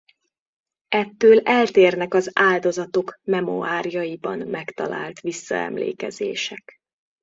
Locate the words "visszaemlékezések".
5.19-6.79